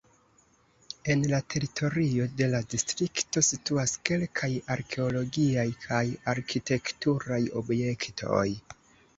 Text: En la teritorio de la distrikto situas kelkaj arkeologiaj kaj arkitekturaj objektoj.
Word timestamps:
En 1.13 1.19
la 1.31 1.39
teritorio 1.53 2.25
de 2.39 2.47
la 2.53 2.61
distrikto 2.71 3.43
situas 3.49 3.93
kelkaj 4.11 4.51
arkeologiaj 4.77 5.67
kaj 5.85 6.03
arkitekturaj 6.35 7.43
objektoj. 7.65 8.45